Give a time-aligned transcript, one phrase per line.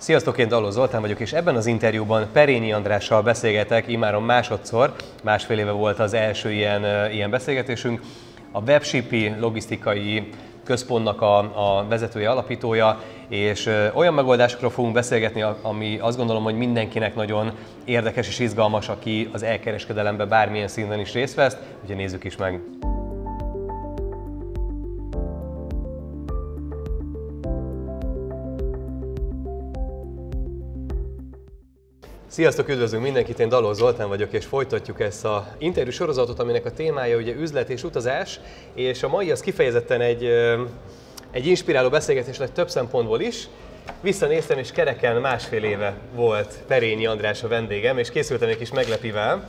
[0.00, 5.58] Sziasztok, én Dalló Zoltán vagyok, és ebben az interjúban Perényi Andrással beszélgetek, imáron másodszor, másfél
[5.58, 8.00] éve volt az első ilyen, ilyen beszélgetésünk.
[8.52, 10.28] A Webshipi logisztikai
[10.64, 17.14] központnak a, a vezetője, alapítója, és olyan megoldásokról fogunk beszélgetni, ami azt gondolom, hogy mindenkinek
[17.14, 17.52] nagyon
[17.84, 22.60] érdekes és izgalmas, aki az elkereskedelemben bármilyen szinten is részt vesz, úgyhogy nézzük is meg.
[32.32, 36.70] Sziasztok, üdvözlünk mindenkit, én Daló Zoltán vagyok, és folytatjuk ezt a interjú sorozatot, aminek a
[36.70, 38.40] témája ugye üzlet és utazás,
[38.74, 40.24] és a mai az kifejezetten egy,
[41.30, 43.48] egy inspiráló beszélgetés lett több szempontból is.
[44.00, 49.46] Visszanéztem, és kereken másfél éve volt Perényi András a vendégem, és készültem egy kis meglepivel.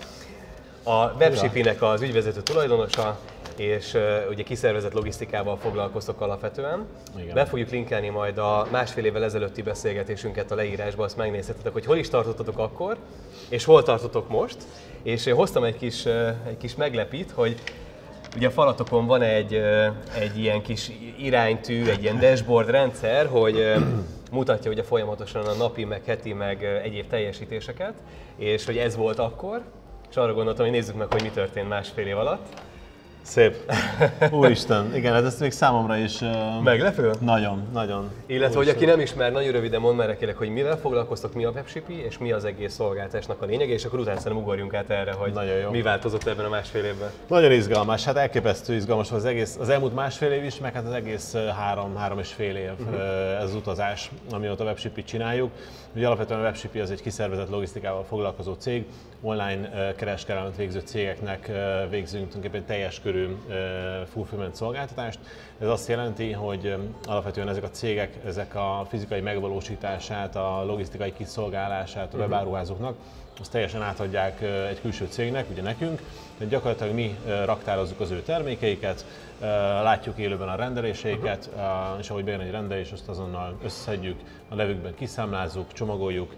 [0.84, 3.20] A Webshipinek az ügyvezető tulajdonosa,
[3.55, 6.85] és uh, ugye kiszervezett logisztikával foglalkoztok alapvetően.
[7.17, 7.34] Igen.
[7.34, 11.98] Be fogjuk linkelni majd a másfél évvel ezelőtti beszélgetésünket a leírásba, azt megnézhetitek, hogy hol
[11.98, 12.98] is tartottatok akkor,
[13.49, 14.57] és hol tartotok most.
[15.04, 17.55] És hoztam egy kis, uh, egy kis meglepít, hogy
[18.35, 19.54] ugye a falatokon van egy,
[20.20, 23.73] egy ilyen kis iránytű, egy ilyen dashboard rendszer, hogy
[24.32, 27.93] mutatja ugye folyamatosan a napi, meg heti, meg egyéb teljesítéseket,
[28.35, 29.62] és hogy ez volt akkor,
[30.12, 32.62] és arra gondoltam, hogy nézzük meg, hogy mi történt másfél év alatt.
[33.21, 33.55] Szép.
[34.31, 36.21] Úristen, igen, hát ez még számomra is...
[36.21, 37.11] Uh, Meglepő?
[37.19, 38.09] Nagyon, nagyon.
[38.25, 41.49] Illetve, hogy aki nem ismer, nagyon röviden mond már kérlek, hogy mivel foglalkoztok, mi a
[41.49, 45.11] webshipi, és mi az egész szolgáltásnak a lényege, és akkor utána szerintem ugorjunk át erre,
[45.11, 45.69] hogy nagyon jó.
[45.69, 47.09] mi változott ebben a másfél évben.
[47.27, 50.93] Nagyon izgalmas, hát elképesztő izgalmas az egész, az elmúlt másfél év is, meg hát az
[50.93, 53.41] egész három, három és fél év uh-huh.
[53.41, 55.51] ez az utazás, amióta a webshipi csináljuk.
[55.95, 58.85] Ugye alapvetően a webshipi az egy kiszervezett logisztikával foglalkozó cég,
[59.21, 61.51] online kereskedelmet végző cégeknek
[61.89, 63.35] végzünk tulajdonképpen teljes körű
[64.12, 65.19] fulfillment szolgáltatást.
[65.59, 66.75] Ez azt jelenti, hogy
[67.06, 72.19] alapvetően ezek a cégek, ezek a fizikai megvalósítását, a logisztikai kiszolgálását a mhm.
[72.19, 72.95] webáruházóknak,
[73.40, 76.01] azt teljesen átadják egy külső cégnek, ugye nekünk,
[76.38, 79.05] de gyakorlatilag mi raktározzuk az ő termékeiket,
[79.83, 81.50] látjuk élőben a rendeléseiket,
[82.00, 84.19] és ahogy bejön egy rendelés, azt azonnal összeszedjük,
[84.50, 86.35] a levükben kiszámlázzuk, csomagoljuk,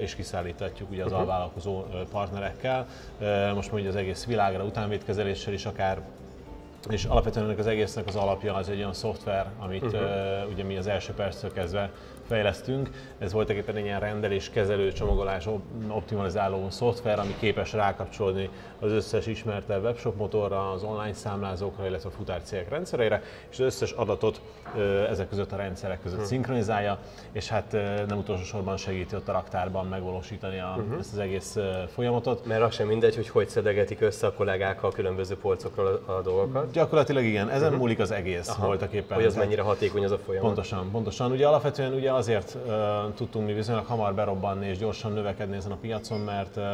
[0.00, 1.20] és kiszállítatjuk ugye az uh-huh.
[1.20, 2.86] alvállalkozó partnerekkel.
[3.54, 6.00] Most mondjuk az egész világra utánvétkezeléssel is akár
[6.90, 10.00] és alapvetően ennek az egésznek az alapja az egy olyan szoftver, amit uh-huh.
[10.00, 11.90] uh, ugye mi az első perctől kezdve
[12.26, 12.90] fejlesztünk.
[13.18, 15.48] Ez volt éppen egy ilyen rendelés, kezelő, csomagolás,
[15.88, 18.48] optimalizáló szoftver, ami képes rákapcsolni
[18.80, 23.90] az összes ismertebb webshop motorra, az online számlázókra, illetve a futárcégek rendszereire, és az összes
[23.90, 24.40] adatot
[25.10, 26.26] ezek között a rendszerek között hmm.
[26.26, 26.98] szinkronizálja,
[27.32, 27.72] és hát
[28.08, 30.98] nem utolsó sorban segíti ott a raktárban megvalósítani a, uh-huh.
[30.98, 31.56] ezt az egész
[31.88, 32.46] folyamatot.
[32.46, 36.22] Mert az sem mindegy, hogy hogy szedegetik össze a kollégákkal a különböző polcokról a, a
[36.22, 36.70] dolgokat.
[36.70, 37.78] Gyakorlatilag igen, ezen uh-huh.
[37.78, 38.66] múlik az egész Aha.
[38.66, 39.16] voltak éppen.
[39.16, 40.46] Hogy az mennyire hatékony az a folyamat.
[40.46, 41.30] Pontosan, pontosan.
[41.30, 42.72] Ugye alapvetően ugye azért uh,
[43.14, 46.64] tudtunk mi viszonylag hamar berobbanni és gyorsan növekedni ezen a piacon, mert uh,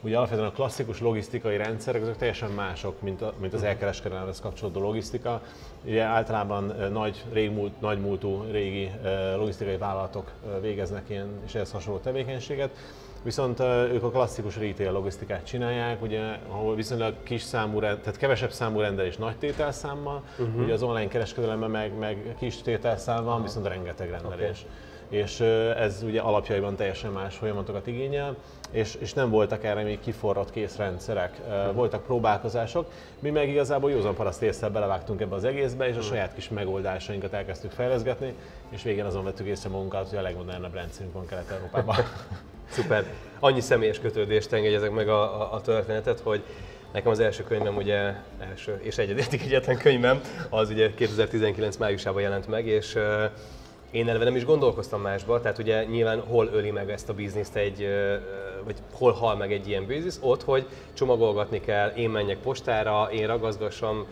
[0.00, 4.80] ugye alapvetően a klasszikus logisztikai rendszerek azok teljesen mások, mint, a, mint az elkereskedelemhez kapcsolódó
[4.80, 5.42] logisztika.
[5.84, 11.54] Ugye általában uh, nagy, régmúlt, nagy múltú régi uh, logisztikai vállalatok uh, végeznek ilyen és
[11.54, 12.70] ehhez hasonló tevékenységet.
[13.22, 18.80] Viszont ők a klasszikus retail logisztikát csinálják, ugye, ahol viszonylag kis számú, tehát kevesebb számú
[18.80, 20.62] rendelés nagy tételszámmal, uh-huh.
[20.62, 24.60] ugye az online kereskedelemben meg, meg kis tételszám van, viszont rengeteg rendelés.
[24.60, 24.76] Okay.
[25.10, 25.40] És
[25.76, 28.36] ez ugye alapjaiban teljesen más folyamatokat igényel,
[28.70, 31.40] és, és nem voltak erre még kiforrott kész rendszerek.
[31.48, 31.74] Uh-huh.
[31.74, 36.10] Voltak próbálkozások, mi meg igazából józan paraszt észre belevágtunk ebbe az egészbe, és a uh-huh.
[36.10, 38.34] saját kis megoldásainkat elkezdtük fejleszgetni,
[38.68, 41.96] és végén azon vettük észre magunkat, hogy a legmodernebb rendszerünk van Kelet-Európában.
[42.70, 43.04] Szuper.
[43.40, 46.42] Annyi személyes kötődést engedjezek meg a, a, a történetet, hogy
[46.92, 52.48] Nekem az első könyvem, ugye első és egyedétig egyetlen könyvem, az ugye 2019 májusában jelent
[52.48, 52.98] meg, és
[53.90, 57.56] én eleve nem is gondolkoztam másba, tehát ugye nyilván hol öli meg ezt a bizniszt
[57.56, 57.88] egy,
[58.64, 63.26] vagy hol hal meg egy ilyen biznisz, ott, hogy csomagolgatni kell, én menjek postára, én
[63.26, 64.06] ragaszgassam,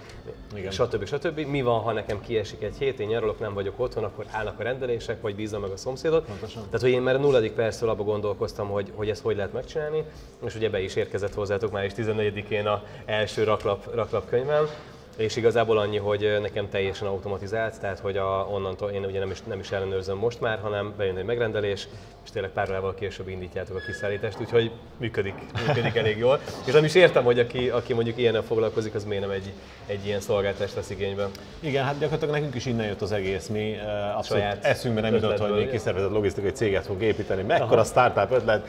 [0.55, 0.71] Igen.
[0.71, 1.07] stb.
[1.07, 1.39] stb.
[1.39, 4.63] Mi van, ha nekem kiesik egy hét, én nyaralok, nem vagyok otthon, akkor állnak a
[4.63, 6.25] rendelések, vagy bízom meg a szomszédot.
[6.25, 6.63] Pontosan.
[6.65, 10.05] Tehát, hogy én már a nulladik perctől abba gondolkoztam, hogy, hogy ezt hogy lehet megcsinálni,
[10.45, 14.69] és ugye be is érkezett hozzátok már is 14-én a első raklap, raklap könyvem.
[15.19, 19.43] És igazából annyi, hogy nekem teljesen automatizált, tehát hogy a, onnantól én ugye nem is,
[19.43, 21.89] nem is ellenőrzöm most már, hanem bejön egy megrendelés,
[22.29, 25.35] és tényleg pár órával később indítjátok a kiszállítást, úgyhogy működik,
[25.67, 26.41] működik elég jól.
[26.65, 29.53] És nem is értem, hogy aki, aki mondjuk ilyennel foglalkozik, az miért nem egy,
[29.87, 31.29] egy ilyen szolgáltást vesz igénybe.
[31.61, 33.47] Igen, hát gyakorlatilag nekünk is innen jött az egész.
[33.47, 33.77] Mi
[34.17, 37.43] abszolút eszünkbe nem jutott, hogy mi kiszervezett logisztikai céget fog építeni.
[37.43, 37.85] Mekkora Aha.
[37.85, 38.69] startup ötlet,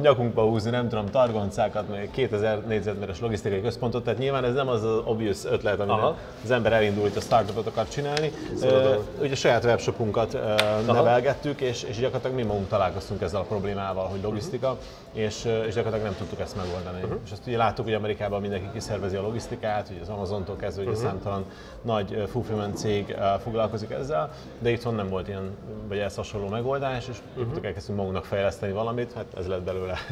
[0.00, 4.84] nyakunkba húzni, nem tudom, targoncákat, meg 2000 négyzetméteres logisztikai központot, tehát nyilván ez nem az
[4.84, 6.14] az obvious ötlet, minden.
[6.44, 8.32] Az ember elindul itt a startupot akar csinálni.
[8.54, 13.44] Szóval Uh, ugye saját webshopunkat uh, nevelgettük, és, és gyakorlatilag mi magunk találkoztunk ezzel a
[13.44, 15.22] problémával, hogy logisztika, uh-huh.
[15.24, 17.02] és, és gyakorlatilag nem tudtuk ezt megoldani.
[17.02, 17.20] Uh-huh.
[17.24, 20.98] És azt ugye láttuk, hogy Amerikában mindenki kiszervezi a logisztikát, ugye az Amazontól kezdve, uh-huh.
[20.98, 21.44] számtalan
[21.82, 25.56] nagy fulfillment cég foglalkozik ezzel, de itthon nem volt ilyen,
[25.88, 27.64] vagy ez hasonló megoldás, és uh-huh.
[27.64, 29.98] elkezdtünk magunknak fejleszteni valamit, hát ez lett belőle.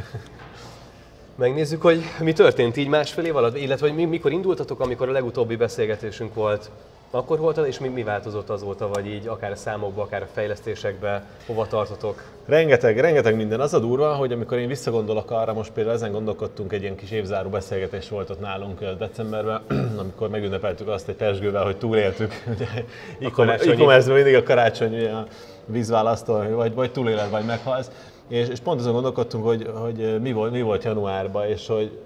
[1.37, 5.57] Megnézzük, hogy mi történt így másfél év alatt, illetve hogy mikor indultatok, amikor a legutóbbi
[5.57, 6.71] beszélgetésünk volt.
[7.11, 11.25] Akkor volt és mi, mi változott azóta, vagy így akár a számokba, akár a fejlesztésekbe,
[11.47, 12.23] hova tartotok?
[12.47, 13.61] Rengeteg, rengeteg minden.
[13.61, 17.11] Az a durva, hogy amikor én visszagondolok arra, most például ezen gondolkodtunk, egy ilyen kis
[17.11, 19.63] évzáró beszélgetés volt ott nálunk decemberben,
[19.99, 22.33] amikor megünnepeltük azt egy pesgővel, hogy túléltük.
[22.55, 22.67] Ugye,
[23.21, 25.27] e-commerce mindig a karácsony ugye, a
[25.67, 27.91] vízválasztó, vagy, vagy túléled, vagy meghalsz.
[28.29, 31.99] És, és pont azon gondolkodtunk, hogy, hogy mi, volt, mi volt januárban, és hogy,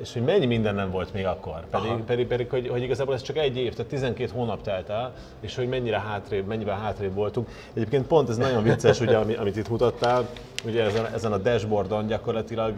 [0.00, 1.66] és hogy mennyi minden nem volt még akkor.
[1.70, 5.12] Pedig, pedig, pedig hogy, hogy, igazából ez csak egy év, tehát 12 hónap telt el,
[5.40, 7.48] és hogy mennyire hátrébb, mennyivel hátrébb voltunk.
[7.74, 10.28] Egyébként pont ez nagyon vicces, ugye, amit itt mutattál,
[10.64, 12.74] ugye ezen, ezen a dashboardon gyakorlatilag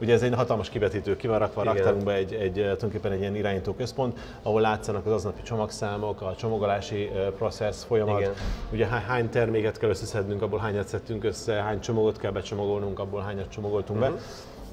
[0.00, 3.36] Ugye ez egy hatalmas kivetítő, ki van rakva a raktárunkba egy, egy, tulajdonképpen egy ilyen
[3.36, 8.32] irányító központ, ahol látszanak az aznapi csomagszámok, a csomagolási processz folyamat, Igen.
[8.72, 13.48] ugye hány terméket kell összeszednünk, abból hányat szedtünk össze, hány csomagot kell becsomagolnunk, abból hányat
[13.48, 14.14] csomagoltunk uh-huh.
[14.14, 14.22] be.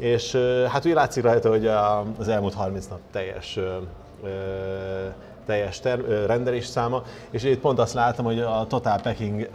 [0.02, 0.36] És
[0.68, 1.68] hát úgy látszik rajta, hogy
[2.18, 3.60] az elmúlt 30 nap teljes
[5.46, 9.50] teljes ter- rendelés száma, és itt pont azt látom, hogy a Total Packing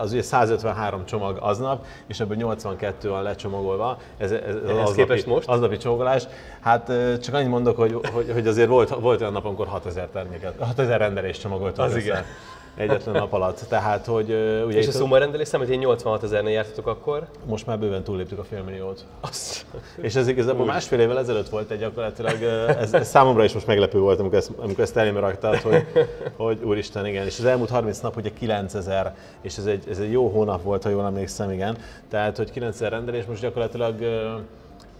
[0.00, 3.98] az ugye 153 csomag aznap, és ebből 82 van lecsomagolva.
[4.18, 5.48] Ez, ez, az aznapi, képest most?
[5.48, 6.26] aznapi csomagolás.
[6.60, 6.92] Hát
[7.22, 10.98] csak annyit mondok, hogy, hogy, hogy azért volt, volt olyan nap, amikor 6000 terméket, 6000
[10.98, 12.04] rendelést csomagoltunk Az össze.
[12.04, 12.24] igen
[12.74, 13.64] egyetlen nap alatt.
[13.68, 14.28] Tehát, hogy
[14.66, 17.26] ugye És a summa rendelés számít, hogy 86 ezernél jártatok akkor?
[17.44, 19.04] Most már bőven túlléptük a félmilliót.
[19.20, 19.64] Azt.
[20.00, 23.98] És ez igazából másfél évvel ezelőtt volt egy gyakorlatilag, ez, ez, számomra is most meglepő
[23.98, 25.86] volt, amikor ezt, amikor ezt elémre raktad, hogy,
[26.36, 27.26] hogy úristen, igen.
[27.26, 30.82] És az elmúlt 30 nap ugye 9000, és ez egy, ez egy jó hónap volt,
[30.82, 31.76] ha jól emlékszem, igen.
[32.10, 33.94] Tehát, hogy 9000 rendelés most gyakorlatilag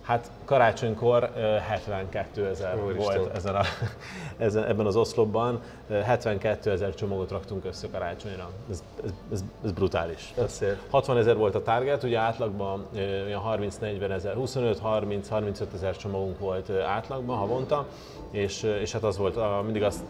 [0.03, 1.31] Hát karácsonykor
[1.69, 3.63] 72 ezer volt ezen a,
[4.37, 5.61] ezen, ebben az oszlopban.
[5.89, 8.51] 72 ezer csomagot raktunk össze karácsonyra.
[8.71, 10.33] Ez, ez, ez, ez brutális.
[10.39, 16.71] Ez 60 ezer volt a target, ugye átlagban olyan 30-40 ezer, 25-30-35 ezer csomagunk volt
[16.71, 17.87] átlagban havonta,
[18.31, 20.01] és, és hát az volt, a, mindig azt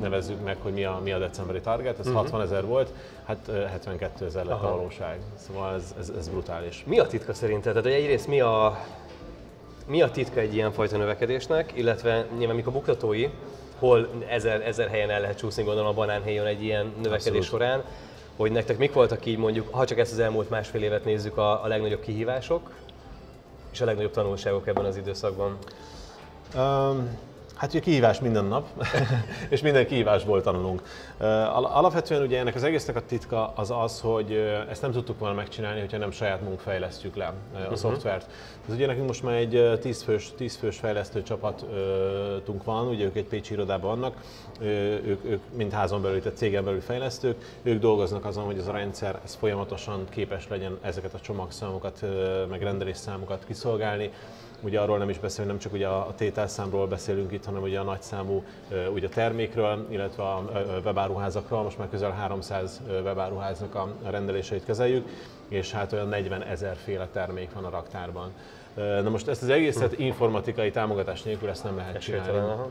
[0.00, 2.22] nevezzük meg, hogy mi a, mi a decemberi target, ez uh-huh.
[2.22, 2.30] Mhm.
[2.32, 2.92] 60 ezer volt,
[3.24, 4.66] hát 72 ezer lett Aha.
[4.66, 5.18] a valóság.
[5.34, 6.84] Szóval ez, ez, ez brutális.
[6.86, 7.82] Mi a titka szerinted?
[7.82, 8.78] Tehát egyrészt mi a
[9.86, 13.28] mi a titka egy ilyen fajta növekedésnek, illetve nyilván mikor buktatói,
[13.78, 17.44] hol ezer, ezer helyen el lehet csúszni, gondolom a banánhéjon egy ilyen növekedés Abszolút.
[17.44, 17.84] során,
[18.36, 21.64] hogy nektek mik voltak így mondjuk, ha csak ezt az elmúlt másfél évet nézzük, a,
[21.64, 22.70] a legnagyobb kihívások
[23.72, 25.58] és a legnagyobb tanulságok ebben az időszakban?
[26.54, 27.18] Um,
[27.62, 28.66] Hát ugye kihívás minden nap,
[29.48, 30.82] és minden kihívásból tanulunk.
[31.52, 34.32] Alapvetően ugye ennek az egésznek a titka az az, hogy
[34.70, 37.74] ezt nem tudtuk volna megcsinálni, hogyha nem saját magunk fejlesztjük le a uh-huh.
[37.74, 38.30] szoftvert.
[38.68, 43.16] Ez ugye nekünk most már egy 10 fős, 10 fős fejlesztő csapatunk van, ugye ők
[43.16, 44.16] egy Pécsi irodában vannak,
[45.06, 48.72] ők, ők mind házon belül, tehát cégen belül fejlesztők, ők dolgoznak azon, hogy ez a
[48.72, 52.04] rendszer ez folyamatosan képes legyen ezeket a csomagszámokat,
[52.48, 54.10] meg rendelésszámokat kiszolgálni,
[54.64, 57.82] Ugye arról nem is beszélünk, nem csak ugye a tételszámról beszélünk itt, hanem ugye a
[57.82, 58.44] nagyszámú
[58.92, 60.44] ugye termékről, illetve a
[60.84, 61.62] webáruházakról.
[61.62, 65.08] Most már közel 300 webáruháznak a rendeléseit kezeljük,
[65.48, 68.32] és hát olyan 40 ezer féle termék van a raktárban.
[68.74, 72.62] Na most ezt az egészet informatikai támogatás nélkül ezt nem lehet csinálni.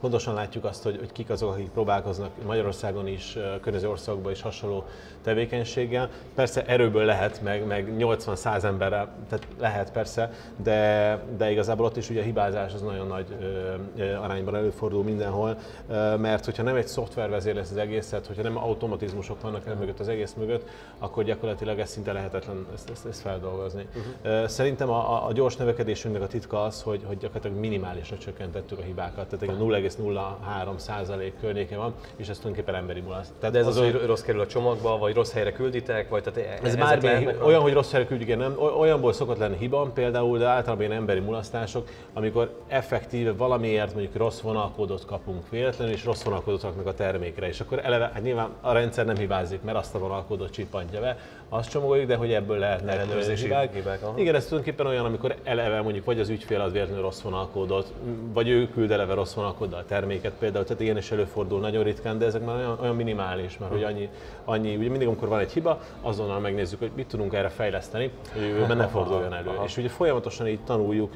[0.00, 4.84] Pontosan látjuk azt, hogy, hogy kik azok, akik próbálkoznak Magyarországon is, környező országokban is hasonló
[5.22, 6.10] tevékenységgel.
[6.34, 12.10] Persze erőből lehet, meg, meg 80-100 emberrel, tehát lehet persze, de, de igazából ott is
[12.10, 15.56] ugye a hibázás az nagyon nagy ö, ö, arányban előfordul mindenhol,
[15.88, 20.00] ö, mert hogyha nem egy szoftvervezér lesz az egészet, hogyha nem automatizmusok vannak el mögött
[20.00, 23.86] az egész mögött, akkor gyakorlatilag ez szinte lehetetlen ezt, ezt, ezt feldolgozni.
[24.22, 24.46] Uh-huh.
[24.46, 29.28] Szerintem a, a gyors növekedésünknek a titka az, hogy, hogy gyakorlatilag minimálisra csökkentettük a hibákat,
[29.28, 29.58] tehát egy
[29.96, 33.32] 0,03 százalék környéke van, és ez tulajdonképpen emberi mulaszt.
[33.38, 36.22] Tehát De ez az, az, hogy rossz kerül a csomagba, vagy rossz helyre külditek, vagy
[36.22, 37.04] tehát ez már
[37.42, 41.20] olyan, hogy rossz helyre küldjük, nem, olyanból szokott lenni hiba például, de általában ilyen emberi
[41.20, 47.48] mulasztások, amikor effektíve valamiért mondjuk rossz vonalkódot kapunk véletlenül, és rossz vonalkódot raknak a termékre,
[47.48, 51.18] és akkor eleve, hát nyilván a rendszer nem hibázik, mert azt a vonalkódot csippantja be,
[51.48, 53.74] azt csomagoljuk, de hogy ebből lehetne ellenőrzési hibák.
[53.74, 57.92] hibák Igen, ez tulajdonképpen olyan, amikor eleve mondjuk vagy az ügyfél ad véletlenül rossz vonalkódot,
[58.32, 62.26] vagy ő küld eleve rossz vonalkóddal terméket például, tehát ilyen is előfordul nagyon ritkán, de
[62.26, 64.08] ezek már olyan, olyan minimális, mert hogy annyi,
[64.44, 68.42] annyi, ugye mindig amikor van egy hiba, azonnal megnézzük, hogy mit tudunk erre fejleszteni, hogy
[68.42, 69.50] jövőben ne forduljon elő.
[69.64, 71.12] És ugye folyamatosan így tanuljuk,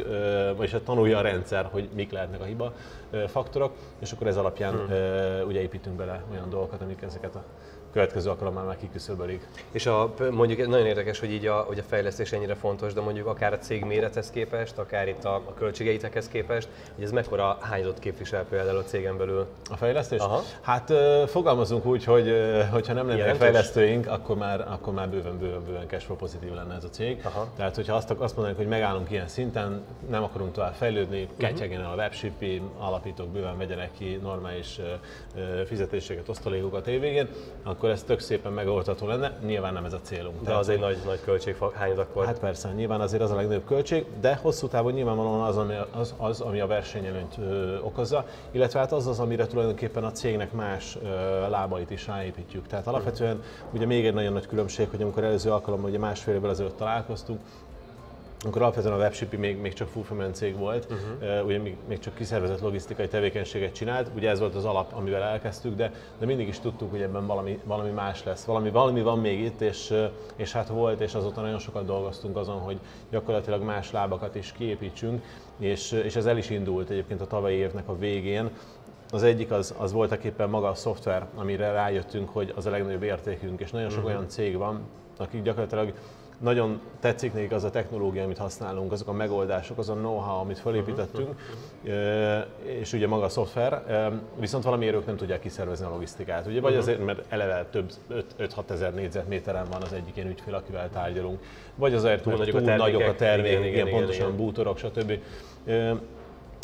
[0.57, 2.73] vagyis hát tanulja a rendszer, hogy mik lehetnek a hiba
[3.27, 5.47] faktorok, és akkor ez alapján hmm.
[5.47, 7.43] ugye építünk bele olyan dolgokat, amik ezeket a
[7.93, 9.47] következő alkalommal már kiküszöbölik.
[9.71, 13.27] És a, mondjuk nagyon érdekes, hogy így a, hogy a fejlesztés ennyire fontos, de mondjuk
[13.27, 17.99] akár a cég mérethez képest, akár itt a, a költségeitekhez képest, hogy ez mekkora hányadot
[17.99, 19.47] képvisel például a cégen belül?
[19.71, 20.21] A fejlesztés?
[20.21, 20.43] Aha.
[20.61, 20.93] Hát
[21.27, 22.35] fogalmazunk úgy, hogy
[22.71, 26.85] hogyha nem lennének fejlesztőink, akkor már, akkor már bőven, bőven, bőven cashflow pozitív lenne ez
[26.85, 27.21] a cég.
[27.25, 27.49] Aha.
[27.57, 31.37] Tehát, hogyha azt, azt mondanánk, hogy megállunk ilyen szinten, nem akarunk tovább fejlődni, uh-huh.
[31.37, 34.81] ketyegjen el a webshipi, alapítók bőven vegyenek ki normális
[35.67, 37.29] fizetéseket, osztalékokat évvégén,
[37.63, 39.39] akkor ez tök szépen megoldható lenne.
[39.45, 40.43] Nyilván nem ez a célunk.
[40.43, 42.27] De az egy nagy, nagy költség hányad akkor?
[42.27, 46.15] Hát persze, nyilván azért az a legnagyobb költség, de hosszú távon nyilvánvalóan az, ami, az,
[46.17, 50.99] az, ami a versenyelőnyt ö, okozza, illetve hát az az, amire tulajdonképpen a cégnek más
[51.03, 51.09] ö,
[51.49, 52.67] lábait is ráépítjük.
[52.67, 56.51] Tehát alapvetően ugye még egy nagyon nagy különbség, hogy amikor előző alkalommal, ugye másfél évvel
[56.51, 57.41] ezelőtt találkoztunk,
[58.43, 61.39] amikor alapvetően a webshipi még, még csak fulfillment cég volt, uh-huh.
[61.39, 65.23] uh, ugye még, még csak kiszervezett logisztikai tevékenységet csinált, ugye ez volt az alap, amivel
[65.23, 69.19] elkezdtük, de, de mindig is tudtuk, hogy ebben valami, valami más lesz, valami, valami van
[69.19, 69.95] még itt, és,
[70.37, 72.79] és hát volt, és azóta nagyon sokat dolgoztunk azon, hogy
[73.11, 75.25] gyakorlatilag más lábakat is kiépítsünk,
[75.59, 78.51] és, és ez el is indult egyébként a tavalyi évnek a végén,
[79.11, 83.03] az egyik az, az voltak éppen maga a szoftver, amire rájöttünk, hogy az a legnagyobb
[83.03, 84.13] értékünk, és nagyon sok uh-huh.
[84.13, 84.81] olyan cég van,
[85.17, 85.93] akik gyakorlatilag
[86.43, 90.59] nagyon tetszik nekik az a technológia, amit használunk, azok a megoldások, az a know-how, amit
[90.59, 91.29] felépítettünk,
[92.63, 93.83] és ugye maga a szoftver,
[94.39, 96.47] viszont valamiért ők nem tudják kiszervezni a logisztikát.
[96.47, 96.89] Ugye, vagy uh-huh.
[96.89, 97.93] azért, mert eleve több
[98.39, 101.39] 5-6 ezer négyzetméteren van az egyik ilyen ügyfél, akivel tárgyalunk,
[101.75, 104.37] vagy azért, túl, túl, túl nagyok a termékek, igen, igen, igen, pontosan igen.
[104.37, 105.19] bútorok, stb.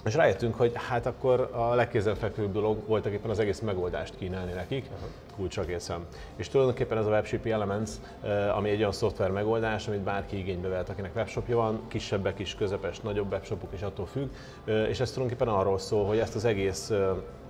[0.09, 4.85] És rájöttünk, hogy hát akkor a legkézenfekvőbb dolog voltak éppen az egész megoldást kínálni nekik,
[5.39, 6.03] uh-huh.
[6.37, 7.91] És tulajdonképpen ez a WebShip Elements,
[8.23, 12.55] eh, ami egy olyan szoftver megoldás, amit bárki igénybe vehet, akinek webshopja van, kisebbek is,
[12.55, 14.29] közepes, nagyobb webshopok is attól függ,
[14.65, 17.09] eh, és ez tulajdonképpen arról szól, hogy ezt az egész eh,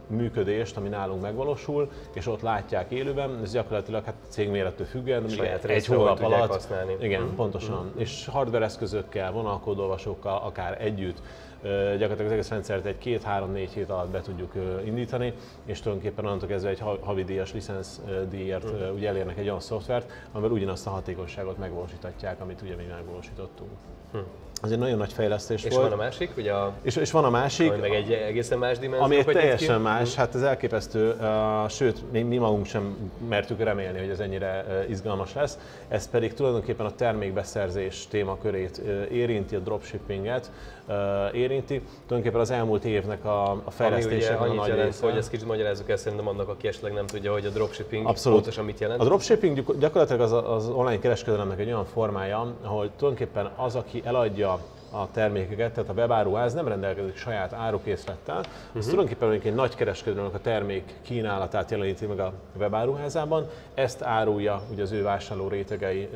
[0.08, 5.24] működést, ami nálunk megvalósul, és ott látják élőben, ez gyakorlatilag hát cégmérettől függően,
[5.62, 6.50] egy hónap alatt.
[6.50, 6.96] Használni.
[7.00, 7.34] Igen, mm.
[7.34, 7.92] pontosan.
[7.96, 8.00] Mm.
[8.00, 11.22] És hardware eszközökkel, vonalkódolvasókkal, akár együtt
[11.62, 14.52] gyakorlatilag az egész rendszert egy két-három-négy hét alatt be tudjuk
[14.84, 15.32] indítani,
[15.64, 18.94] és tulajdonképpen onnantól kezdve egy havi díjas licensz díjért uh-huh.
[18.94, 23.70] ugye elérnek egy olyan szoftvert, amivel ugyanazt a hatékonyságot megvalósíthatják, amit ugye mi megvalósítottunk.
[24.12, 24.28] Uh-huh.
[24.62, 25.84] Ez egy nagyon nagy fejlesztés és volt.
[25.84, 26.72] És van a másik, ugye a...
[26.82, 27.70] És, és van a másik.
[27.70, 29.04] Ami meg egy egészen más dimenzió.
[29.04, 29.82] Ami egy teljesen ki?
[29.82, 34.64] más, hát ez elképesztő, uh, sőt, mi, mi magunk sem mertük remélni, hogy ez ennyire
[34.68, 35.58] uh, izgalmas lesz.
[35.88, 40.50] Ez pedig tulajdonképpen a termékbeszerzés témakörét uh, érinti, a dropshippinget
[40.88, 40.94] uh,
[41.34, 41.82] érinti.
[42.06, 45.06] Tulajdonképpen az elmúlt évnek a, a fejlesztése a nagy jelent, része.
[45.06, 48.38] hogy ezt kicsit magyarázzuk el szerintem annak, aki esetleg nem tudja, hogy a dropshipping Abszolút.
[48.38, 49.00] pontosan mit jelent.
[49.00, 54.47] A dropshipping gyakorlatilag az, az online kereskedelemnek egy olyan formája, ahol tulajdonképpen az, aki eladja
[54.90, 58.76] a termékeket, tehát a webáruház nem rendelkezik saját árukészlettel, uh-huh.
[58.76, 64.82] ez tulajdonképpen egy nagy kereskedőnek a termék kínálatát jeleníti meg a webáruházában, ezt árulja ugye
[64.82, 66.08] az ő vásárló rétegei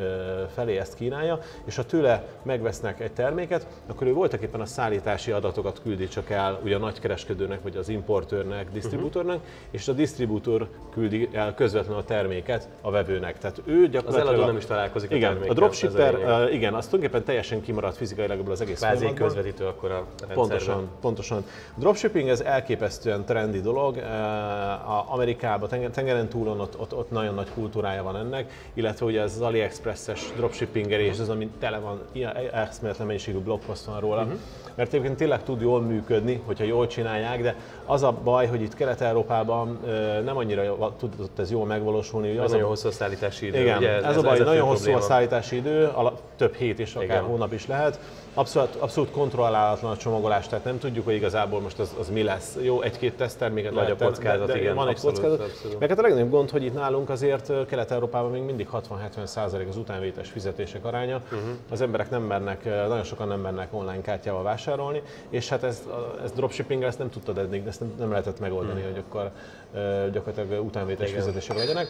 [0.54, 5.30] felé, ezt kínálja, és ha tőle megvesznek egy terméket, akkor ő voltak éppen a szállítási
[5.30, 9.50] adatokat küldi csak el ugye a nagy kereskedőnek, vagy az importőrnek, disztribútornak, uh-huh.
[9.70, 13.38] és a disztribútor küldi el közvetlenül a terméket a vevőnek.
[13.38, 14.26] Tehát ő gyakorlatilag...
[14.26, 17.96] Az eladó nem is találkozik a igen, a dropshipper, uh, igen, az tulajdonképpen teljesen kimaradt
[17.96, 20.34] fizikailag ebből az egész Kvázi közvetítő akkor a rendszerben.
[20.34, 21.44] Pontosan, pontosan.
[21.76, 23.96] A dropshipping ez elképesztően trendi dolog.
[24.86, 29.40] A Amerikában, tengeren túlon ott, ott, ott, nagyon nagy kultúrája van ennek, illetve ugye az
[29.40, 30.32] AliExpress-es
[30.90, 34.22] és az, ami tele van, ilyen eszméletlen mennyiségű blogpost van róla.
[34.22, 34.38] Uh-huh
[34.74, 38.74] mert egyébként tényleg tud jól működni, hogyha jól csinálják, de az a baj, hogy itt
[38.74, 39.78] Kelet-Európában
[40.24, 42.30] nem annyira tudott ez jól megvalósulni.
[42.30, 42.68] Ugye az nagyon a...
[42.68, 43.60] hosszú a szállítási idő.
[43.60, 44.98] Igen, ugye ez, ez, a baj, ez nagyon hosszú probléma.
[44.98, 45.90] a szállítási idő,
[46.36, 47.22] több hét és akár Igen.
[47.22, 48.00] hónap is lehet.
[48.34, 52.56] Abszolút, abszolút kontrollálatlan a csomagolás, tehát nem tudjuk, hogy igazából most az, az mi lesz.
[52.62, 55.40] Jó, egy-két tesztterméket Nagy a kockázat, de, de igen, van egy abszolút, kockázat.
[55.40, 55.78] Abszolút.
[55.78, 60.30] Meg hát a legnagyobb gond, hogy itt nálunk azért Kelet-Európában még mindig 60-70% az utánvétes
[60.30, 61.16] fizetések aránya.
[61.16, 61.40] Uh-huh.
[61.70, 64.61] Az emberek nem mernek, nagyon sokan nem mernek online kártyával vásárolni,
[65.28, 65.82] és hát ez,
[66.24, 68.94] ez dropshipping ezt nem tudtad eddig, ezt nem, nem lehetett megoldani, uh-huh.
[68.94, 69.30] hogy akkor
[70.12, 71.20] gyakorlatilag utánvétes igen.
[71.20, 71.88] fizetések legyenek.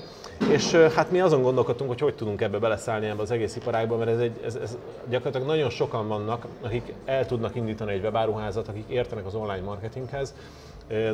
[0.51, 4.11] És hát mi azon gondolkodtunk, hogy hogy tudunk ebbe beleszállni ebbe az egész iparágba, mert
[4.11, 8.89] ez, egy, ez, ez gyakorlatilag nagyon sokan vannak, akik el tudnak indítani egy webáruházat, akik
[8.89, 10.35] értenek az online marketinghez,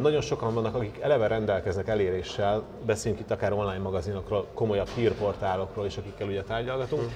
[0.00, 5.96] nagyon sokan vannak, akik eleve rendelkeznek eléréssel, beszélünk itt akár online magazinokról, komolyabb hírportálokról is,
[5.96, 7.12] akikkel ugye tárgyalgatunk, hmm.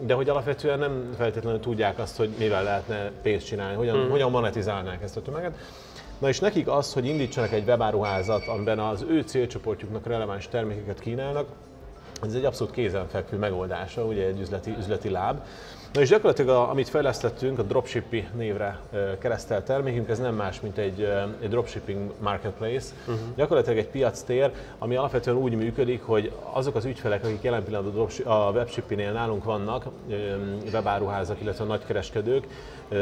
[0.00, 4.10] De hogy alapvetően nem feltétlenül tudják azt, hogy mivel lehetne pénzt csinálni, hogyan, hmm.
[4.10, 5.58] hogyan monetizálnák ezt a tömeget.
[6.18, 11.48] Na és nekik az, hogy indítsanak egy webáruházat, amiben az ő célcsoportjuknak releváns termékeket kínálnak,
[12.22, 15.40] ez egy abszolút kézenfekvő megoldása, ugye egy üzleti, üzleti láb.
[15.94, 18.80] Na és gyakorlatilag a, amit fejlesztettünk, a Dropshippy névre
[19.18, 21.08] keresztelt termékünk, ez nem más, mint egy,
[21.40, 22.92] egy dropshipping marketplace.
[23.00, 23.20] Uh-huh.
[23.36, 28.08] Gyakorlatilag egy piac tér, ami alapvetően úgy működik, hogy azok az ügyfelek, akik jelen pillanatban
[28.24, 29.86] a webshipping-nél nálunk vannak,
[30.72, 32.46] webáruházak, illetve nagykereskedők,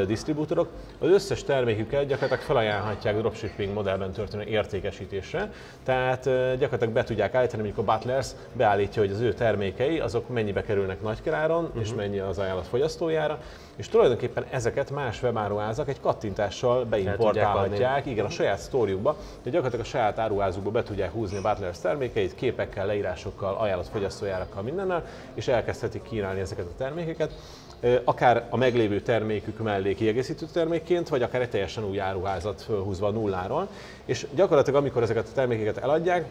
[0.07, 0.69] disztribútorok,
[0.99, 5.53] az összes terméküket gyakorlatilag felajánlhatják dropshipping modellben történő értékesítésre.
[5.85, 6.25] Tehát
[6.59, 11.03] gyakorlatilag be tudják állítani, mondjuk a Butlers beállítja, hogy az ő termékei azok mennyibe kerülnek
[11.03, 11.83] nagykeráron, uh-huh.
[11.83, 11.97] és mhm.
[11.97, 13.39] mennyi az ajánlat fogyasztójára,
[13.77, 19.89] és tulajdonképpen ezeket más webáruházak egy kattintással beimportálhatják, igen, a saját sztóriukba, de gyakorlatilag a
[19.89, 26.03] saját áruházukba be tudják húzni a Butlers termékeit, képekkel, leírásokkal, ajánlat fogyasztójárakkal, mindennel, és elkezdhetik
[26.03, 27.33] kínálni ezeket a termékeket.
[28.05, 33.69] Akár a meglévő termékük mellé kiegészítő termékként, vagy akár egy teljesen új áruházat fölhúzva nulláról.
[34.05, 36.27] És gyakorlatilag amikor ezeket a termékeket eladják,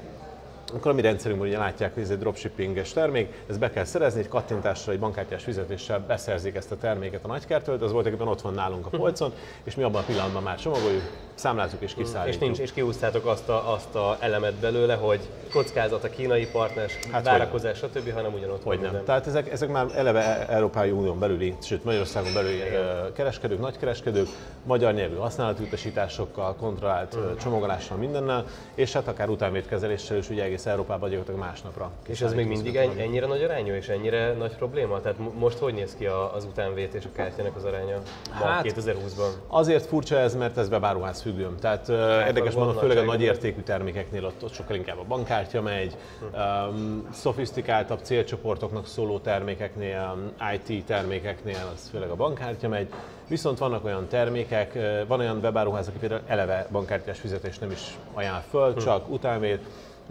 [0.76, 4.20] akkor a mi rendszerünkben ugye látják, hogy ez egy dropshippinges termék, ezt be kell szerezni,
[4.20, 8.42] egy kattintással, egy bankkártyás fizetéssel beszerzik ezt a terméket a nagykertől, az volt egyébként ott
[8.42, 9.32] van nálunk a polcon,
[9.64, 12.42] és mi abban a pillanatban már csomagoljuk, számlázunk és kiszállítjuk.
[12.42, 15.20] És nincs, és kiúztátok azt a, azt a elemet belőle, hogy
[15.52, 19.04] kockázat a kínai partners, hát várakozás, stb., hanem ugyanott hogy nem.
[19.06, 23.14] Tehát ezek, ezek már eleve e- Európai Unión belüli, sőt Magyarországon belüli Igen.
[23.14, 24.28] kereskedők, nagykereskedők,
[24.64, 27.38] magyar nyelvű használatutasításokkal, kontrollált mm.
[27.38, 31.92] csomagolással, mindennel, és hát akár utánvétkezeléssel is ugye egész Európában gyakorlatilag másnapra.
[32.08, 35.02] És ez még mindig ennyi, ennyire nagy arányú és ennyire nagy probléma?
[35.02, 38.02] Tehát most hogy néz ki az utánvét és a kártyának az aránya
[38.32, 39.30] hát, 2020-ban?
[39.48, 41.58] Azért furcsa ez, mert ez bebáruház függőm.
[41.60, 45.62] Tehát hát, érdekes mondom, főleg a nagy értékű termékeknél ott, ott sokkal inkább a bankkártya
[45.62, 46.42] megy, hm.
[46.42, 52.88] um, szofisztikáltabb célcsoportoknak szóló termékeknél, IT termékeknél, az főleg a bankkártya megy.
[53.28, 54.78] Viszont vannak olyan termékek,
[55.08, 58.80] van olyan webáruház, aki például eleve bankkártyás fizetés nem is ajánl föl, hm.
[58.80, 59.60] csak utánvét.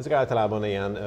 [0.01, 0.99] Ezek általában ilyen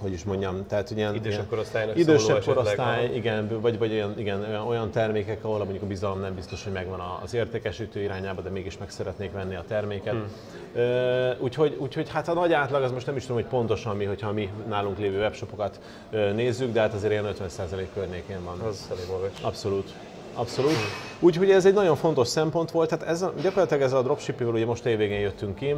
[0.00, 4.90] hogy is mondjam, tehát ilyen idősebb korosztálynak idősebb korosztály, igen, vagy, vagy olyan, igen, olyan,
[4.90, 8.90] termékek, ahol mondjuk a bizalom nem biztos, hogy megvan az értékesítő irányába, de mégis meg
[8.90, 10.14] szeretnék venni a terméket.
[10.14, 11.34] Hmm.
[11.38, 14.32] Úgyhogy, úgyhogy hát a nagy átlag, az most nem is tudom, hogy pontosan mi, hogyha
[14.32, 15.80] mi nálunk lévő webshopokat
[16.10, 17.26] nézzük, de hát azért ilyen
[17.58, 18.58] 50% környékén van.
[18.60, 19.30] Az elég magas.
[19.40, 19.92] Abszolút.
[20.34, 20.72] Abszolút.
[21.20, 22.88] Úgyhogy ez egy nagyon fontos szempont volt.
[22.88, 25.74] Tehát ez, gyakorlatilag ezzel a dropshipping ugye most évvégén jöttünk ki.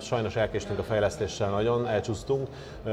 [0.00, 2.48] Sajnos elkéstünk a fejlesztéssel nagyon, elcsúsztunk.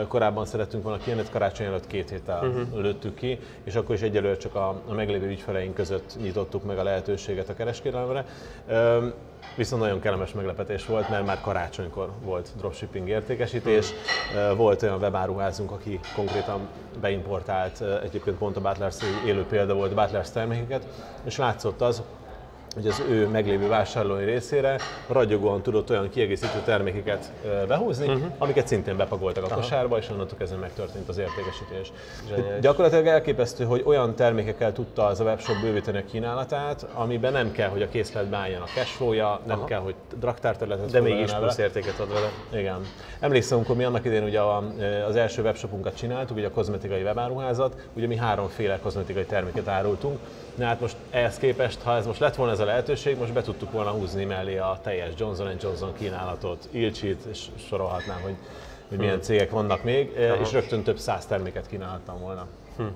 [0.07, 2.81] Korábban szerettünk volna kijönni, karácsony előtt két héttel uh-huh.
[2.81, 6.83] lőttük ki, és akkor is egyelőre csak a, a meglévő ügyfeleink között nyitottuk meg a
[6.83, 8.25] lehetőséget a kereskedelemre.
[9.55, 13.93] Viszont nagyon kellemes meglepetés volt, mert már karácsonykor volt dropshipping értékesítés.
[14.55, 16.67] Volt olyan webáruházunk, aki konkrétan
[17.01, 18.95] beimportált, egyébként pont a Butlers
[19.25, 20.87] élő példa volt, Butlers termékeket,
[21.23, 22.01] és látszott az,
[22.73, 27.31] hogy az ő meglévő vásárlói részére ragyogóan tudott olyan kiegészítő termékeket
[27.67, 28.31] behúzni, uh-huh.
[28.37, 31.91] amiket szintén bepagoltak a kosárba, és onnantól kezdve megtörtént az értékesítés.
[32.27, 32.61] Zseniális.
[32.61, 37.69] Gyakorlatilag elképesztő, hogy olyan termékekkel tudta az a webshop bővíteni a kínálatát, amiben nem kell,
[37.69, 39.67] hogy a készletbe álljon a cashflow-ja, nem Aha.
[39.67, 42.31] kell, hogy draktárterületet De mégis plusz értéket ad vele.
[42.61, 42.81] Igen.
[43.19, 44.41] Emlékszem, amikor mi annak idején ugye
[45.07, 50.19] az első webshopunkat csináltuk, ugye a kozmetikai webáruházat, ugye mi háromféle kozmetikai terméket árultunk,
[50.57, 53.41] Na hát most ehhez képest, ha ez most lett volna ez a lehetőség, most be
[53.41, 58.35] tudtuk volna húzni mellé a teljes Johnson Johnson kínálatot, Ilcsit, és sorolhatnám, hogy,
[58.89, 59.21] hogy milyen hmm.
[59.21, 60.41] cégek vannak még, Aha.
[60.41, 62.47] és rögtön több száz terméket kínálhattam volna.
[62.75, 62.95] Hmm.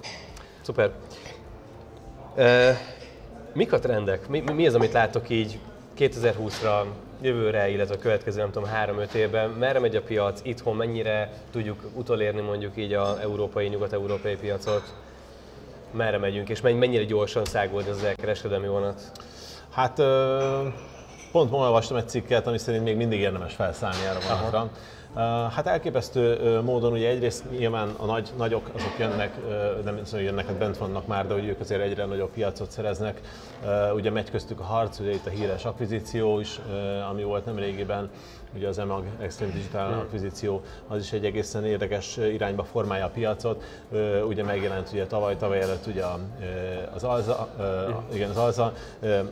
[0.62, 0.92] Szuper.
[2.36, 2.78] E,
[3.54, 4.28] mik a trendek?
[4.28, 5.60] Mi, mi az, amit látok így
[5.98, 6.86] 2020-ra,
[7.22, 11.90] jövőre, illetve a következő, nem tudom, 3-5 évben, merre megy a piac, itthon mennyire tudjuk
[11.94, 14.94] utolérni mondjuk így a európai, nyugat-európai piacot?
[15.94, 19.12] merre megyünk, és mennyire gyorsan száguld az elkereskedelmi vonat?
[19.72, 19.96] Hát
[21.32, 24.70] pont ma olvastam egy cikket, ami szerint még mindig érdemes felszállni erre vonatra.
[25.16, 29.36] Hát elképesztő módon ugye egyrészt nyilván a nagy, nagyok azok jönnek,
[29.84, 33.22] nem hogy jönnek, hát bent vannak már, de hogy ők azért egyre nagyobb piacot szereznek.
[33.96, 36.60] Ugye megy köztük a harc, ugye itt a híres akvizíció is,
[37.10, 38.10] ami volt nem régiben,
[38.56, 43.64] ugye az EMAG Extreme Digital akvizíció, az is egy egészen érdekes irányba formálja a piacot.
[44.28, 46.04] Ugye megjelent ugye tavaly, tavaly előtt ugye
[46.94, 47.48] az Alza,
[48.14, 48.74] igen, az Alza,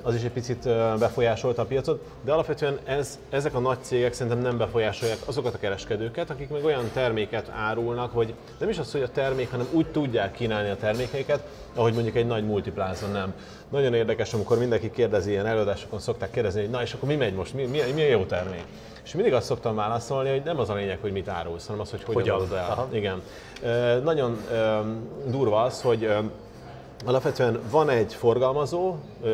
[0.02, 0.64] az is egy picit
[1.00, 5.58] befolyásolta a piacot, de alapvetően ez, ezek a nagy cégek szerintem nem befolyásolják azokat a
[5.70, 9.88] kereskedőket, akik meg olyan terméket árulnak, hogy nem is az, hogy a termék, hanem úgy
[9.92, 11.44] tudják kínálni a termékeiket,
[11.76, 13.34] ahogy mondjuk egy nagy multiplázon nem.
[13.70, 17.34] Nagyon érdekes, amikor mindenki kérdezi, ilyen előadásokon szokták kérdezni, hogy na és akkor mi megy
[17.34, 18.64] most, mi, mi, mi a jó termék?
[19.04, 21.90] És mindig azt szoktam válaszolni, hogy nem az a lényeg, hogy mit árulsz, hanem az,
[21.90, 22.70] hogy hogyan adod el.
[22.70, 22.88] Aha.
[22.92, 23.22] Igen.
[23.64, 24.82] E, nagyon e,
[25.26, 26.22] durva az, hogy e,
[27.06, 29.30] alapvetően van egy forgalmazó, e,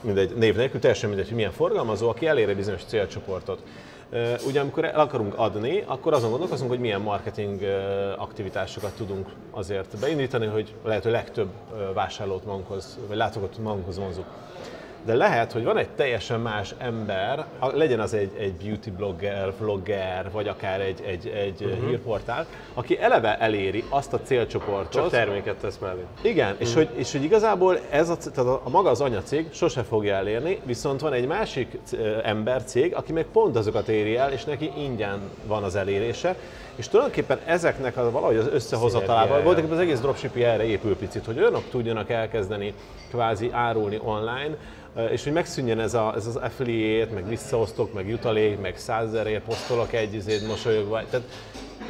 [0.00, 3.62] mindegy, név nélkül, teljesen mindegy, hogy milyen forgalmazó, aki elér egy bizonyos célcsoportot.
[4.46, 7.62] Ugye amikor el akarunk adni, akkor azon gondolkozunk, hogy milyen marketing
[8.16, 11.48] aktivitásokat tudunk azért beindítani, hogy lehető legtöbb
[11.94, 14.24] vásárlót magunkhoz, vagy látogatót magunkhoz vonzuk.
[15.04, 20.30] De lehet, hogy van egy teljesen más ember, legyen az egy, egy beauty blogger, vlogger,
[20.32, 21.88] vagy akár egy, egy, egy uh-huh.
[21.88, 24.92] hírportál, aki eleve eléri azt a célcsoportot.
[24.92, 26.04] Csak terméket tesz mellé.
[26.22, 26.68] Igen, uh-huh.
[26.68, 30.14] és, hogy, és hogy igazából ez a, tehát a, a maga az anyacég sose fogja
[30.14, 31.78] elérni, viszont van egy másik
[32.22, 36.36] ember cég, aki meg pont azokat éri el, és neki ingyen van az elérése,
[36.80, 41.38] és tulajdonképpen ezeknek a, valahogy az összehozatalában, voltak az egész dropshipping erre épül picit, hogy
[41.38, 42.74] olyanok tudjanak elkezdeni
[43.10, 44.56] kvázi árulni online,
[45.10, 49.92] és hogy megszűnjön ez, a, ez az affiliate, meg visszaosztok, meg jutalék, meg százezerért posztolok
[49.92, 51.02] egy izét mosolyogva.
[51.10, 51.26] Tehát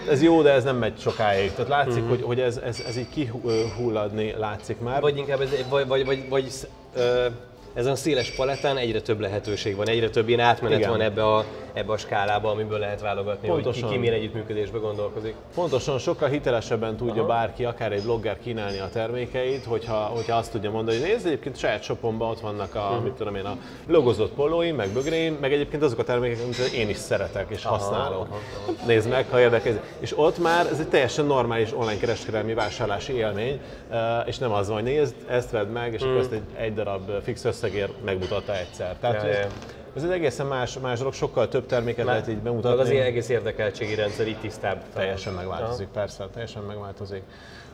[0.09, 1.53] ez jó, de ez nem megy sokáig.
[1.53, 2.09] Tehát látszik, uh-huh.
[2.09, 5.01] hogy, hogy ez, ez, ez így kihulladni látszik már.
[5.01, 6.51] Vagy inkább ez, vagy, vagy, vagy, vagy
[6.95, 7.27] ö,
[7.75, 10.91] ezen a széles palettán egyre több lehetőség van, egyre több ilyen átmenet Igen.
[10.91, 13.83] van ebbe a, ebbe a skálába, amiből lehet válogatni, Pontosan.
[13.83, 15.35] hogy ki, ki milyen együttműködésbe gondolkozik.
[15.55, 17.27] Pontosan, sokkal hitelesebben tudja Aha.
[17.27, 21.57] bárki, akár egy blogger kínálni a termékeit, hogyha, hogyha azt tudja mondani, hogy nézd, egyébként
[21.57, 23.03] saját shopomban ott vannak a, uh-huh.
[23.03, 23.57] mit tudom én, a
[23.87, 27.77] logozott polóim, meg bögréim, meg egyébként azok a termékek, amit én is szeretek és aha,
[27.77, 28.27] használok.
[28.29, 28.87] Aha, aha.
[28.87, 29.81] Nézd meg, ha érdekel.
[29.99, 33.61] És ott már ez egy teljesen normális online kereskedelmi vásárlási élmény,
[34.27, 36.11] és nem az van, hogy nézd, ezt vedd meg, és uh-huh.
[36.11, 38.97] akkor ezt egy, egy darab fix összegért megmutatta egyszer.
[39.01, 39.47] Tehát ja, ez,
[39.97, 42.81] ez egy egészen más, más dolog, sokkal több terméket Már, lehet így bemutatni.
[42.81, 44.83] Az egész érdekeltségi rendszer itt tisztább.
[44.95, 46.01] Teljesen megváltozik, Aha.
[46.01, 47.23] persze, teljesen megváltozik.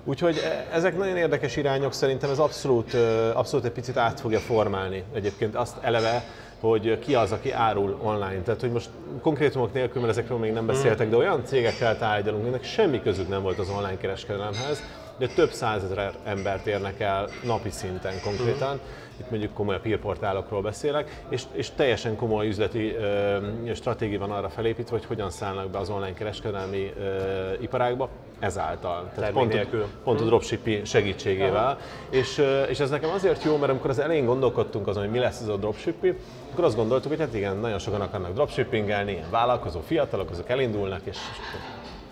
[0.04, 2.94] Úgyhogy e, ezek nagyon érdekes irányok, szerintem ez abszolút,
[3.34, 6.24] abszolút egy picit át fogja formálni egyébként azt eleve,
[6.60, 8.42] hogy ki az, aki árul online.
[8.44, 8.88] Tehát, hogy most
[9.22, 13.42] konkrétumok nélkül, mert ezekről még nem beszéltek, de olyan cégekkel tárgyalunk, aminek semmi közük nem
[13.42, 14.82] volt az online kereskedelemhez,
[15.18, 18.74] de több százezer embert érnek el napi szinten konkrétan.
[18.74, 23.38] Mm itt mondjuk komoly hírportálokról beszélek, és, és teljesen komoly üzleti ö,
[23.74, 29.10] stratégia van arra felépítve, hogy hogyan szállnak be az online kereskedelmi ö, iparágba ezáltal.
[29.14, 29.66] Tehát pont,
[30.04, 30.28] pont a hm.
[30.28, 31.78] dropshipping segítségével.
[32.10, 35.40] És, és ez nekem azért jó, mert amikor az elején gondolkodtunk azon, hogy mi lesz
[35.40, 36.16] ez a dropshipping,
[36.52, 41.00] akkor azt gondoltuk, hogy hát igen, nagyon sokan akarnak dropshippingelni, ilyen vállalkozó fiatalok, azok elindulnak,
[41.04, 41.18] és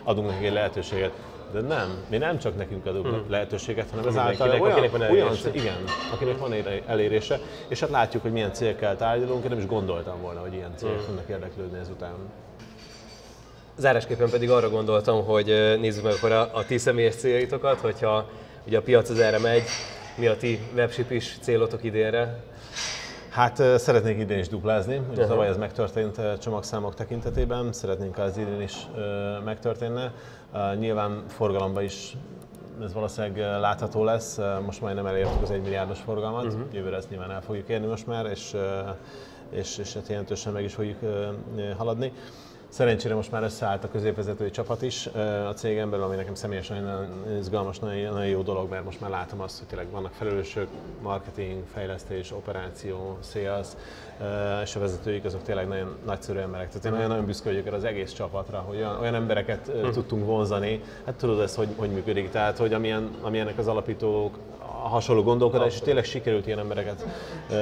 [0.05, 1.13] adunk nekik egy lehetőséget.
[1.55, 3.25] De nem, mi nem csak nekünk adunk hmm.
[3.29, 5.49] lehetőséget, hanem ez általában olyan, akinek van elérése.
[5.51, 5.77] olyan, igen,
[6.13, 6.55] akinek van
[6.87, 10.73] elérése, és hát látjuk, hogy milyen célkel tárgyalunk, én nem is gondoltam volna, hogy ilyen
[10.77, 11.05] célok hmm.
[11.05, 12.13] fognak érdeklődni ezután.
[13.77, 15.47] Zárásképpen pedig arra gondoltam, hogy
[15.81, 18.29] nézzük meg akkor a, a ti személyes céljaitokat, hogyha
[18.67, 19.63] ugye a piac az erre megy,
[20.17, 22.43] mi a ti webship is célotok idénre?
[23.35, 28.87] Hát szeretnék idén is duplázni, ugye tavaly ez megtörtént csomagszámok tekintetében, szeretnénk az idén is
[29.45, 30.13] megtörténne.
[30.79, 32.17] Nyilván forgalomban is
[32.83, 36.63] ez valószínűleg látható lesz, most majdnem elértük az 1 milliárdos forgalmat, uh-huh.
[36.73, 38.57] jövőre ezt nyilván el fogjuk érni most már, és,
[39.51, 40.99] és, és hát jelentősen meg is fogjuk
[41.77, 42.13] haladni.
[42.75, 45.07] Szerencsére most már összeállt a középvezetői csapat is
[45.49, 49.11] a cégen belül, ami nekem személyesen nagyon izgalmas, nagyon, nagyon jó dolog, mert most már
[49.11, 50.69] látom azt, hogy tényleg vannak felelősök,
[51.03, 53.67] marketing, fejlesztés, operáció, sales,
[54.63, 56.69] és a vezetőik azok tényleg nagyon nagyszerű emberek.
[56.69, 59.91] Tehát én nagyon, nagyon büszke vagyok az egész csapatra, hogy olyan, olyan embereket hm.
[59.91, 60.81] tudtunk vonzani.
[61.05, 64.39] Hát tudod ez, hogy, hogy működik, tehát hogy amilyen, amilyenek az alapítók,
[64.85, 67.07] a hasonló gondolkodás, és tényleg sikerült ilyen embereket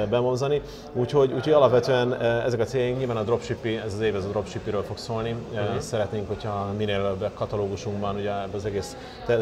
[0.09, 0.61] bevonzani.
[0.93, 4.83] Úgyhogy, úgyhogy alapvetően ezek a céljaink, nyilván a dropshipping, ez az év ez a dropshippingről
[4.83, 5.35] fog szólni.
[5.53, 5.79] Uh-huh.
[5.79, 8.97] Szeretnénk, hogyha minél előbb katalógusunkban, ugye az egész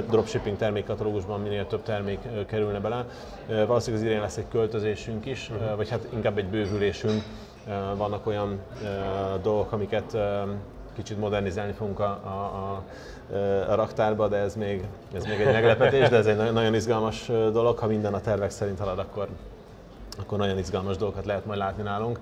[0.10, 3.06] dropshipping termékkatalógusban minél több termék kerülne bele.
[3.48, 5.76] Valószínűleg az idén lesz egy költözésünk is, uh-huh.
[5.76, 7.24] vagy hát inkább egy bővülésünk.
[7.96, 8.60] Vannak olyan
[9.42, 10.18] dolgok, amiket
[10.96, 12.84] kicsit modernizálni fogunk a, a, a,
[13.72, 17.78] a raktárba, de ez még, ez még egy meglepetés, de ez egy nagyon izgalmas dolog.
[17.78, 19.28] Ha minden a tervek szerint halad, akkor,
[20.20, 22.20] akkor nagyon izgalmas dolgokat lehet majd látni nálunk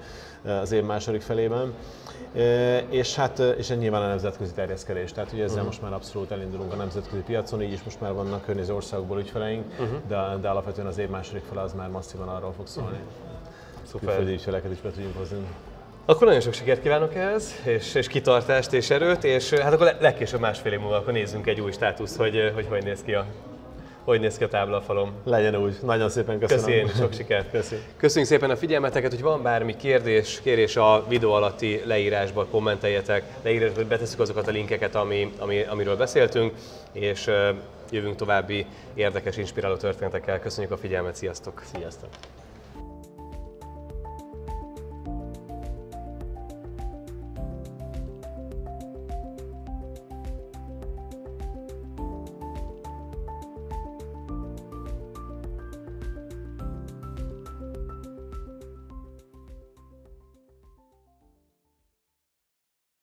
[0.62, 1.74] az év második felében.
[2.90, 5.70] És hát és nyilván a nemzetközi terjeszkedés, tehát ugye ezzel uh-huh.
[5.70, 9.66] most már abszolút elindulunk a nemzetközi piacon, így is most már vannak környező országokból ügyfeleink,
[9.72, 9.88] uh-huh.
[10.08, 12.90] de, de alapvetően az év második fele az már masszívan arról fog szólni.
[12.90, 13.40] Uh-huh.
[13.84, 14.08] Szuper.
[14.08, 15.38] Külföldi ügyfeleket is be tudjunk hozni.
[16.06, 20.40] Akkor nagyon sok sikert kívánok ehhez, és, és kitartást és erőt, és hát akkor legkésőbb
[20.40, 23.26] másfél év múlva akkor nézzünk egy új státusz, hogy, hogy hogy néz ki a
[24.10, 25.12] hogy néz ki a tábla a falon.
[25.24, 25.78] Legyen úgy.
[25.82, 26.66] Nagyon szépen köszönöm.
[26.66, 27.52] Köszönöm, sok sikert.
[27.52, 27.76] Köszi.
[27.98, 33.86] Köszönjük szépen a figyelmeteket, hogy van bármi kérdés, kérés a videó alatti leírásba kommenteljetek, leírásba
[33.86, 36.54] betesszük azokat a linkeket, ami, ami, amiről beszéltünk,
[36.92, 37.30] és
[37.92, 40.40] jövünk további érdekes, inspiráló történetekkel.
[40.40, 41.64] Köszönjük a figyelmet, sziasztok!
[41.76, 42.10] Sziasztok!